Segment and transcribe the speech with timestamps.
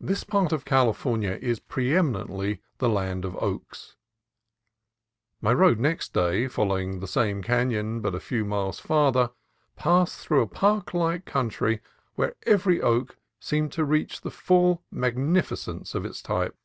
[0.00, 3.96] This part of California is preeminently the land of oaks.
[5.40, 9.32] My road next day, following the same canon a few miles farther,
[9.74, 11.80] passed through a park like coun try
[12.14, 16.56] where every oak seemed to reach the full magni ficence of its type.